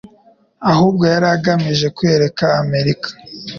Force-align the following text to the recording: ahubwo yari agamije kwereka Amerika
ahubwo 0.71 1.03
yari 1.11 1.27
agamije 1.35 1.87
kwereka 1.97 2.45
Amerika 2.63 3.07